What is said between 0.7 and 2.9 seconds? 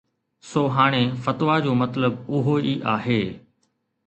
هاڻي فتويٰ جو مطلب اهو ئي